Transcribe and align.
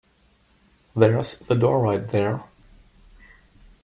There's 0.95 1.37
the 1.37 1.53
door 1.53 1.79
right 1.79 2.07
there. 2.07 2.41